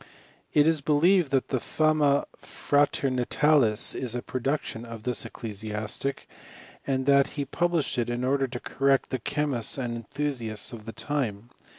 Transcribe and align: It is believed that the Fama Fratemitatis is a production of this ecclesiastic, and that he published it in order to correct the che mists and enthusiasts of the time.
It 0.51 0.65
is 0.65 0.81
believed 0.81 1.29
that 1.29 1.49
the 1.49 1.59
Fama 1.59 2.25
Fratemitatis 2.35 3.93
is 3.93 4.15
a 4.15 4.23
production 4.23 4.83
of 4.83 5.03
this 5.03 5.25
ecclesiastic, 5.25 6.27
and 6.87 7.05
that 7.05 7.27
he 7.37 7.45
published 7.45 7.99
it 7.99 8.09
in 8.09 8.23
order 8.23 8.47
to 8.47 8.59
correct 8.59 9.11
the 9.11 9.19
che 9.19 9.45
mists 9.45 9.77
and 9.77 9.95
enthusiasts 9.95 10.73
of 10.73 10.85
the 10.85 10.91
time. 10.91 11.51